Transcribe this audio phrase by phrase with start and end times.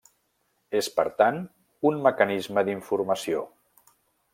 [0.79, 1.37] És, per tant,
[1.91, 3.49] un mecanisme d'informació.